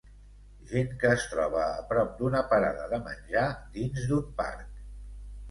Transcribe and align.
Gent 0.69 0.95
que 1.03 1.11
es 1.17 1.25
troba 1.33 1.61
a 1.65 1.83
prop 1.91 2.15
d'una 2.23 2.41
parada 2.55 2.89
de 2.95 3.01
menjar 3.11 3.45
dins 3.79 4.09
d'un 4.09 4.27
parc 4.43 4.67